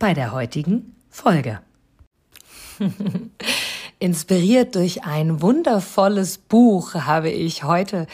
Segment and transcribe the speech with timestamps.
[0.00, 1.60] bei der heutigen Folge.
[4.00, 8.08] Inspiriert durch ein wundervolles Buch habe ich heute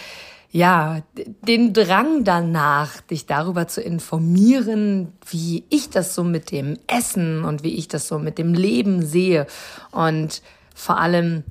[0.50, 1.02] ja,
[1.46, 7.62] den Drang danach, dich darüber zu informieren, wie ich das so mit dem Essen und
[7.62, 9.46] wie ich das so mit dem Leben sehe
[9.90, 10.42] und
[10.74, 11.44] vor allem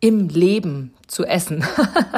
[0.00, 1.64] im Leben zu essen.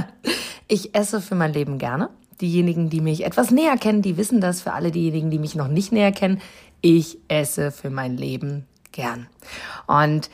[0.68, 2.10] ich esse für mein Leben gerne.
[2.40, 4.62] Diejenigen, die mich etwas näher kennen, die wissen das.
[4.62, 6.40] Für alle diejenigen, die mich noch nicht näher kennen,
[6.80, 9.26] ich esse für mein Leben gern.
[9.86, 10.30] Und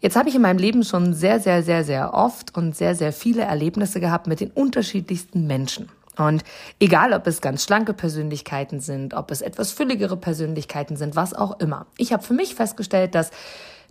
[0.00, 3.12] jetzt habe ich in meinem Leben schon sehr, sehr, sehr, sehr oft und sehr, sehr
[3.12, 5.88] viele Erlebnisse gehabt mit den unterschiedlichsten Menschen.
[6.18, 6.44] Und
[6.80, 11.60] egal, ob es ganz schlanke Persönlichkeiten sind, ob es etwas fülligere Persönlichkeiten sind, was auch
[11.60, 11.86] immer.
[11.98, 13.30] Ich habe für mich festgestellt, dass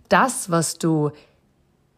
[0.08, 1.10] das, was du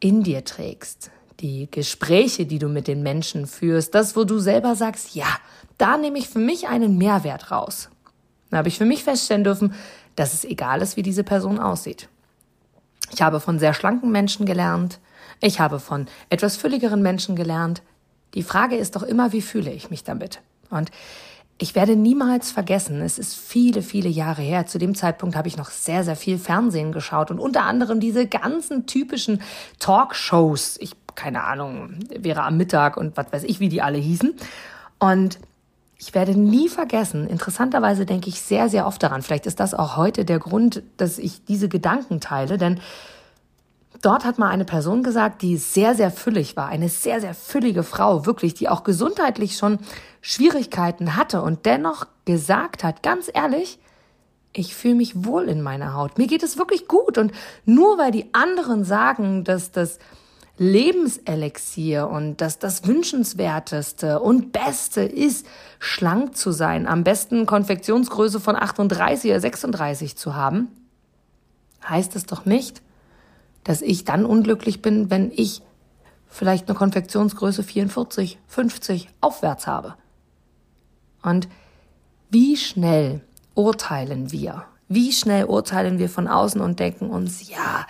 [0.00, 4.74] in dir trägst, die Gespräche, die du mit den Menschen führst, das, wo du selber
[4.74, 5.26] sagst, ja,
[5.78, 7.90] da nehme ich für mich einen Mehrwert raus.
[8.50, 9.74] Da habe ich für mich feststellen dürfen,
[10.16, 12.08] dass es egal ist, wie diese Person aussieht.
[13.12, 15.00] Ich habe von sehr schlanken Menschen gelernt.
[15.40, 17.82] Ich habe von etwas fülligeren Menschen gelernt.
[18.34, 20.40] Die Frage ist doch immer, wie fühle ich mich damit?
[20.70, 20.90] Und
[21.60, 24.66] ich werde niemals vergessen, es ist viele, viele Jahre her.
[24.66, 28.26] Zu dem Zeitpunkt habe ich noch sehr, sehr viel Fernsehen geschaut und unter anderem diese
[28.26, 29.42] ganzen typischen
[29.80, 30.76] Talkshows.
[30.80, 34.34] Ich, keine Ahnung, wäre am Mittag und was weiß ich, wie die alle hießen.
[35.00, 35.38] Und
[35.98, 39.22] ich werde nie vergessen, interessanterweise denke ich sehr, sehr oft daran.
[39.22, 42.80] Vielleicht ist das auch heute der Grund, dass ich diese Gedanken teile, denn
[44.00, 47.82] dort hat mal eine Person gesagt, die sehr, sehr füllig war, eine sehr, sehr füllige
[47.82, 49.80] Frau, wirklich, die auch gesundheitlich schon
[50.20, 53.80] Schwierigkeiten hatte und dennoch gesagt hat, ganz ehrlich,
[54.52, 56.16] ich fühle mich wohl in meiner Haut.
[56.16, 57.18] Mir geht es wirklich gut.
[57.18, 57.32] Und
[57.64, 59.98] nur weil die anderen sagen, dass das
[60.58, 65.46] Lebenselixier und dass das Wünschenswerteste und Beste ist,
[65.78, 70.68] schlank zu sein, am besten Konfektionsgröße von 38 oder 36 zu haben,
[71.88, 72.82] heißt es doch nicht,
[73.64, 75.62] dass ich dann unglücklich bin, wenn ich
[76.26, 79.94] vielleicht eine Konfektionsgröße 44, 50 aufwärts habe.
[81.22, 81.48] Und
[82.30, 83.22] wie schnell
[83.54, 84.64] urteilen wir?
[84.88, 87.86] Wie schnell urteilen wir von außen und denken uns, ja,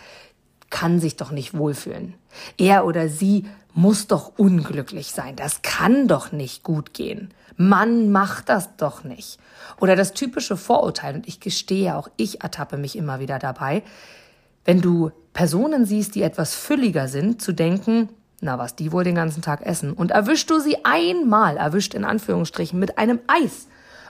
[0.70, 2.14] kann sich doch nicht wohlfühlen.
[2.56, 5.36] Er oder sie muss doch unglücklich sein.
[5.36, 7.32] Das kann doch nicht gut gehen.
[7.56, 9.38] Mann macht das doch nicht.
[9.80, 13.82] Oder das typische Vorurteil, und ich gestehe auch, ich ertappe mich immer wieder dabei,
[14.64, 18.08] wenn du Personen siehst, die etwas fülliger sind, zu denken,
[18.40, 19.92] na, was die wohl den ganzen Tag essen.
[19.92, 23.66] Und erwischst du sie einmal, erwischt in Anführungsstrichen, mit einem Eis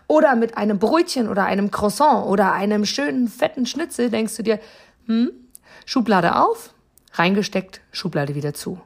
[0.07, 4.61] oder mit einem Brötchen oder einem Croissant oder einem schönen fetten Schnitzel, denkst du dir,
[5.07, 5.31] hm,
[5.87, 6.75] Schublade auf,
[7.13, 8.81] reingesteckt, Schublade wieder zu.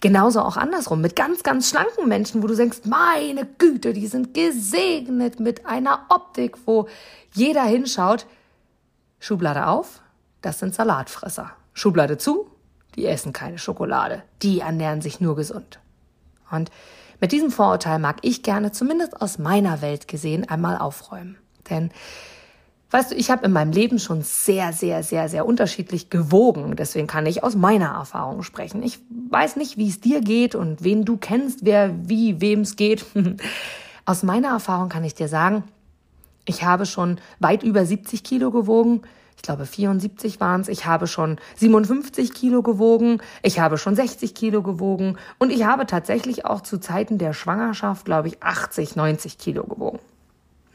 [0.00, 4.32] Genauso auch andersrum, mit ganz, ganz schlanken Menschen, wo du denkst, meine Güte, die sind
[4.32, 6.88] gesegnet mit einer Optik, wo
[7.32, 8.26] jeder hinschaut.
[9.18, 10.00] Schublade auf,
[10.40, 11.50] das sind Salatfresser.
[11.74, 12.50] Schublade zu,
[12.94, 14.22] die essen keine Schokolade.
[14.42, 15.78] Die ernähren sich nur gesund.
[16.50, 16.70] Und
[17.20, 21.36] mit diesem Vorurteil mag ich gerne, zumindest aus meiner Welt gesehen, einmal aufräumen.
[21.68, 21.90] Denn
[22.90, 26.76] Weißt du, ich habe in meinem Leben schon sehr, sehr, sehr, sehr unterschiedlich gewogen.
[26.76, 28.82] Deswegen kann ich aus meiner Erfahrung sprechen.
[28.82, 32.76] Ich weiß nicht, wie es dir geht und wen du kennst, wer wie wem es
[32.76, 33.04] geht.
[34.04, 35.64] aus meiner Erfahrung kann ich dir sagen,
[36.44, 39.02] ich habe schon weit über 70 Kilo gewogen.
[39.34, 40.68] Ich glaube 74 waren es.
[40.68, 43.20] Ich habe schon 57 Kilo gewogen.
[43.42, 45.18] Ich habe schon 60 Kilo gewogen.
[45.38, 49.98] Und ich habe tatsächlich auch zu Zeiten der Schwangerschaft, glaube ich, 80, 90 Kilo gewogen.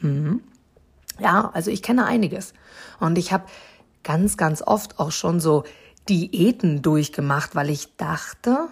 [0.02, 0.42] Mhm.
[1.20, 2.54] Ja, also ich kenne einiges.
[3.00, 3.46] Und ich habe
[4.04, 5.64] ganz, ganz oft auch schon so
[6.10, 8.68] Diäten durchgemacht, weil ich dachte,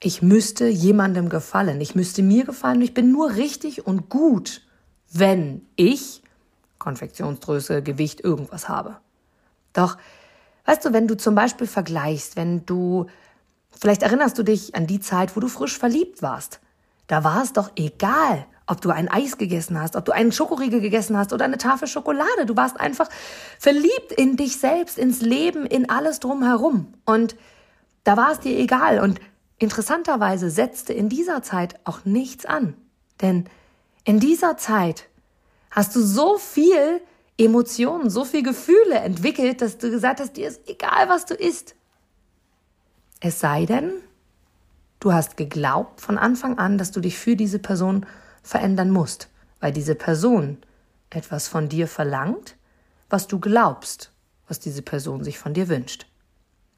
[0.00, 1.80] ich müsste jemandem gefallen.
[1.80, 2.80] Ich müsste mir gefallen.
[2.82, 4.62] Ich bin nur richtig und gut,
[5.12, 6.22] wenn ich
[6.78, 8.96] Konfektionsgröße, Gewicht, irgendwas habe.
[9.72, 9.98] Doch,
[10.64, 13.06] weißt du, wenn du zum Beispiel vergleichst, wenn du,
[13.70, 16.60] vielleicht erinnerst du dich an die Zeit, wo du frisch verliebt warst.
[17.08, 20.80] Da war es doch egal, ob du ein Eis gegessen hast, ob du einen Schokoriegel
[20.80, 22.46] gegessen hast oder eine Tafel Schokolade.
[22.46, 23.08] Du warst einfach
[23.58, 26.92] verliebt in dich selbst, ins Leben, in alles drumherum.
[27.06, 27.34] Und
[28.04, 29.00] da war es dir egal.
[29.00, 29.20] Und
[29.58, 32.74] interessanterweise setzte in dieser Zeit auch nichts an.
[33.22, 33.46] Denn
[34.04, 35.08] in dieser Zeit
[35.70, 37.00] hast du so viel
[37.38, 41.74] Emotionen, so viel Gefühle entwickelt, dass du gesagt hast, dir ist egal, was du isst.
[43.20, 43.92] Es sei denn,
[45.00, 48.04] du hast geglaubt von Anfang an, dass du dich für diese Person
[48.42, 49.28] verändern musst,
[49.60, 50.58] weil diese Person
[51.10, 52.56] etwas von dir verlangt,
[53.08, 54.12] was du glaubst,
[54.46, 56.06] was diese Person sich von dir wünscht.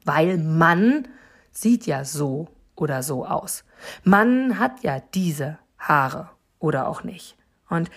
[0.05, 1.07] Weil Mann
[1.51, 3.63] sieht ja so oder so aus.
[4.03, 6.29] Mann hat ja diese Haare
[6.59, 7.35] oder auch nicht.
[7.69, 7.89] Und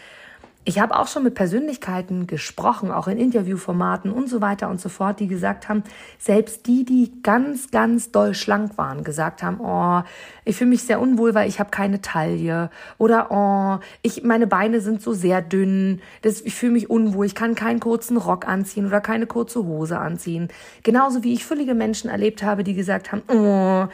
[0.66, 4.88] ich habe auch schon mit Persönlichkeiten gesprochen, auch in Interviewformaten und so weiter und so
[4.88, 5.82] fort, die gesagt haben,
[6.18, 10.02] selbst die, die ganz, ganz doll schlank waren, gesagt haben, oh,
[10.44, 14.80] ich fühle mich sehr unwohl, weil ich habe keine Taille oder oh, ich meine Beine
[14.80, 18.86] sind so sehr dünn, das, ich fühle mich unwohl, ich kann keinen kurzen Rock anziehen
[18.86, 20.48] oder keine kurze Hose anziehen.
[20.82, 23.86] Genauso wie ich füllige Menschen erlebt habe, die gesagt haben, oh,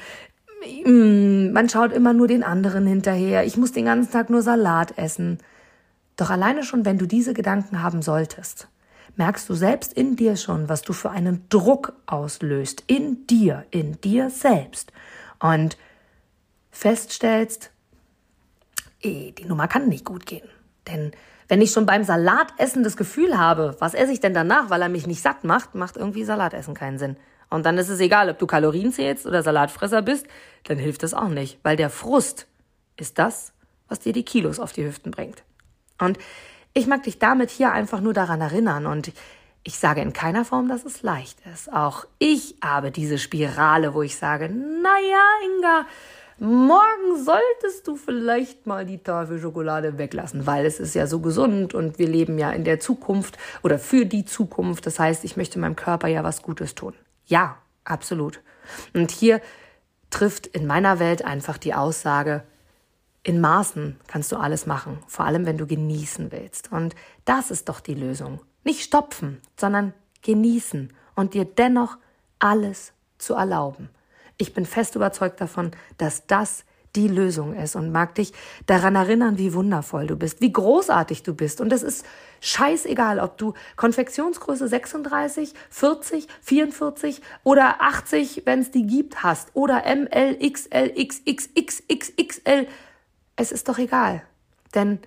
[0.89, 4.97] mm, man schaut immer nur den anderen hinterher, ich muss den ganzen Tag nur Salat
[4.97, 5.39] essen.
[6.21, 8.69] Doch alleine schon, wenn du diese Gedanken haben solltest,
[9.17, 13.99] merkst du selbst in dir schon, was du für einen Druck auslöst, in dir, in
[14.03, 14.93] dir selbst.
[15.39, 15.79] Und
[16.71, 17.71] feststellst,
[19.01, 20.47] eh, die Nummer kann nicht gut gehen.
[20.87, 21.13] Denn
[21.49, 24.91] wenn ich schon beim Salatessen das Gefühl habe, was esse ich denn danach, weil er
[24.91, 27.17] mich nicht satt macht, macht irgendwie Salatessen keinen Sinn.
[27.49, 30.27] Und dann ist es egal, ob du Kalorien zählst oder Salatfresser bist,
[30.65, 32.47] dann hilft es auch nicht, weil der Frust
[32.99, 33.55] ist das,
[33.89, 35.43] was dir die Kilos auf die Hüften bringt.
[36.01, 36.19] Und
[36.73, 39.13] ich mag dich damit hier einfach nur daran erinnern und
[39.63, 41.73] ich sage in keiner Form, dass es leicht ist.
[41.73, 45.87] Auch ich habe diese Spirale, wo ich sage, naja, Inga,
[46.39, 51.75] morgen solltest du vielleicht mal die Tafel Schokolade weglassen, weil es ist ja so gesund
[51.75, 54.87] und wir leben ja in der Zukunft oder für die Zukunft.
[54.87, 56.95] Das heißt, ich möchte meinem Körper ja was Gutes tun.
[57.27, 58.41] Ja, absolut.
[58.95, 59.43] Und hier
[60.09, 62.45] trifft in meiner Welt einfach die Aussage,
[63.23, 66.73] in Maßen kannst du alles machen, vor allem wenn du genießen willst.
[66.73, 66.95] Und
[67.25, 68.41] das ist doch die Lösung.
[68.65, 71.99] Nicht stopfen, sondern genießen und dir dennoch
[72.39, 73.91] alles zu erlauben.
[74.39, 76.65] Ich bin fest überzeugt davon, dass das
[76.97, 78.33] die Lösung ist und mag dich
[78.67, 81.61] daran erinnern, wie wundervoll du bist, wie großartig du bist.
[81.61, 82.05] Und es ist
[82.41, 89.85] scheißegal, ob du Konfektionsgröße 36, 40, 44 oder 80, wenn es die gibt, hast oder
[89.85, 92.67] ML, XL, XXXXXL
[93.41, 94.23] es ist doch egal.
[94.75, 94.99] Denn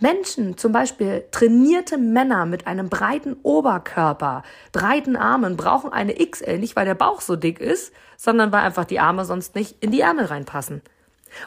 [0.00, 4.42] Menschen, zum Beispiel trainierte Männer mit einem breiten Oberkörper,
[4.72, 8.84] breiten Armen, brauchen eine XL nicht, weil der Bauch so dick ist, sondern weil einfach
[8.84, 10.82] die Arme sonst nicht in die Ärmel reinpassen.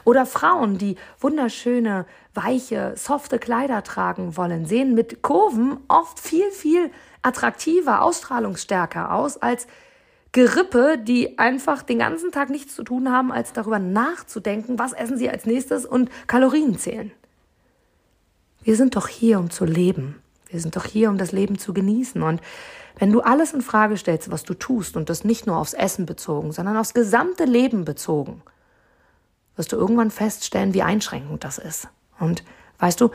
[0.04, 6.90] Oder Frauen, die wunderschöne, weiche, softe Kleider tragen wollen, sehen mit Kurven oft viel, viel
[7.22, 9.66] attraktiver, ausstrahlungsstärker aus als
[10.36, 15.16] Gerippe, die einfach den ganzen Tag nichts zu tun haben, als darüber nachzudenken, was essen
[15.16, 17.10] sie als nächstes und Kalorien zählen.
[18.62, 20.20] Wir sind doch hier, um zu leben.
[20.50, 22.20] Wir sind doch hier, um das Leben zu genießen.
[22.22, 22.42] Und
[22.98, 26.04] wenn du alles in Frage stellst, was du tust, und das nicht nur aufs Essen
[26.04, 28.42] bezogen, sondern aufs gesamte Leben bezogen,
[29.56, 31.88] wirst du irgendwann feststellen, wie einschränkend das ist.
[32.18, 32.44] Und
[32.78, 33.08] weißt du,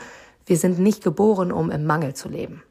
[0.46, 2.64] wir sind nicht geboren, um im Mangel zu leben.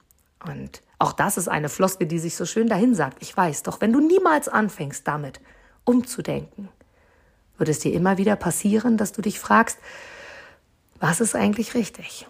[0.46, 3.18] Und auch das ist eine Floske, die sich so schön dahin sagt.
[3.22, 5.42] Ich weiß, doch wenn du niemals anfängst damit
[5.84, 6.70] umzudenken,
[7.58, 9.80] wird es dir immer wieder passieren, dass du dich fragst,
[11.00, 12.28] was ist eigentlich richtig?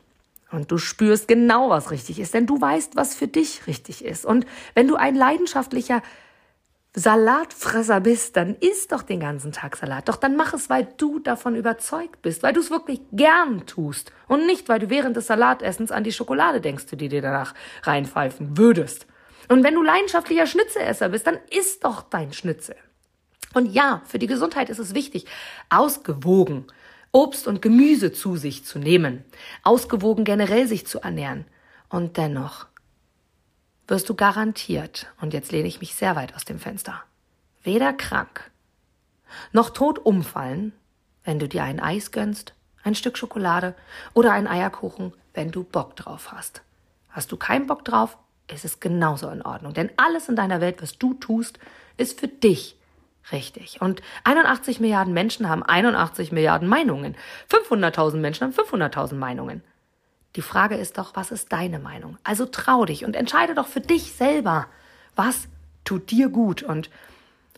[0.52, 4.26] Und du spürst genau, was richtig ist, denn du weißt, was für dich richtig ist.
[4.26, 6.02] Und wenn du ein leidenschaftlicher
[6.94, 10.10] Salatfresser bist, dann isst doch den ganzen Tag Salat.
[10.10, 14.12] Doch dann mach es, weil du davon überzeugt bist, weil du es wirklich gern tust
[14.28, 18.58] und nicht, weil du während des Salatessens an die Schokolade denkst, die dir danach reinpfeifen
[18.58, 19.08] würdest.
[19.48, 22.76] Und wenn du leidenschaftlicher Schnitzeesser bist, dann isst doch dein Schnitzel.
[23.54, 25.26] Und ja, für die Gesundheit ist es wichtig,
[25.70, 26.68] ausgewogen
[27.14, 29.26] Obst und Gemüse zu sich zu nehmen,
[29.64, 31.46] ausgewogen generell sich zu ernähren.
[31.90, 32.68] Und dennoch
[33.92, 37.04] wirst du garantiert, und jetzt lehne ich mich sehr weit aus dem Fenster,
[37.62, 38.50] weder krank
[39.52, 40.74] noch tot umfallen,
[41.24, 43.76] wenn du dir ein Eis gönnst, ein Stück Schokolade
[44.14, 46.62] oder ein Eierkuchen, wenn du Bock drauf hast.
[47.10, 48.18] Hast du keinen Bock drauf,
[48.50, 49.74] ist es genauso in Ordnung.
[49.74, 51.60] Denn alles in deiner Welt, was du tust,
[51.98, 52.78] ist für dich
[53.32, 53.82] richtig.
[53.82, 57.16] Und 81 Milliarden Menschen haben 81 Milliarden Meinungen.
[57.50, 59.64] 500.000 Menschen haben 500.000 Meinungen.
[60.36, 62.18] Die Frage ist doch, was ist deine Meinung?
[62.24, 64.68] Also trau dich und entscheide doch für dich selber,
[65.16, 65.48] was
[65.84, 66.90] tut dir gut und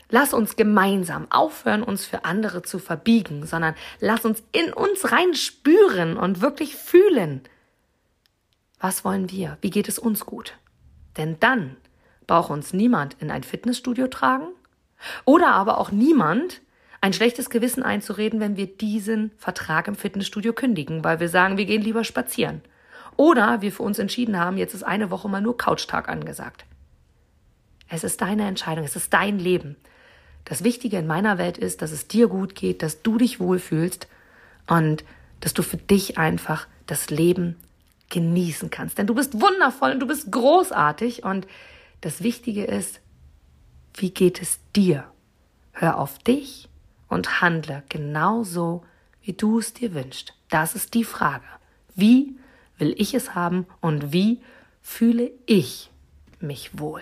[0.10, 5.36] lass uns gemeinsam aufhören, uns für andere zu verbiegen, sondern lass uns in uns rein
[5.36, 7.42] spüren und wirklich fühlen.
[8.80, 9.58] Was wollen wir?
[9.62, 10.58] Wie geht es uns gut?
[11.18, 11.78] Denn dann
[12.26, 14.48] braucht uns niemand in ein Fitnessstudio tragen
[15.26, 16.62] oder aber auch niemand
[17.04, 21.66] ein schlechtes Gewissen einzureden, wenn wir diesen Vertrag im Fitnessstudio kündigen, weil wir sagen, wir
[21.66, 22.62] gehen lieber spazieren.
[23.18, 26.64] Oder wir für uns entschieden haben, jetzt ist eine Woche mal nur Couchtag angesagt.
[27.90, 29.76] Es ist deine Entscheidung, es ist dein Leben.
[30.46, 34.08] Das Wichtige in meiner Welt ist, dass es dir gut geht, dass du dich wohlfühlst
[34.68, 35.04] und
[35.42, 37.58] dass du für dich einfach das Leben
[38.12, 38.98] genießen kannst.
[38.98, 41.48] Denn du bist wundervoll und du bist großartig und
[42.00, 43.02] das Wichtige ist,
[43.94, 45.04] wie geht es dir?
[45.74, 46.70] Hör auf dich
[47.14, 48.84] und handle genauso,
[49.22, 50.34] wie du es dir wünschst.
[50.50, 51.46] Das ist die Frage.
[51.96, 52.36] Wie
[52.78, 54.42] will ich es haben und wie
[54.82, 55.92] fühle ich
[56.40, 57.02] mich wohl?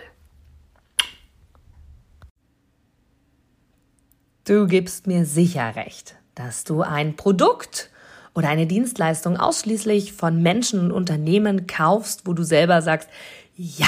[4.43, 7.89] Du gibst mir sicher recht, dass du ein Produkt
[8.33, 13.09] oder eine Dienstleistung ausschließlich von Menschen und Unternehmen kaufst, wo du selber sagst,
[13.55, 13.87] ja,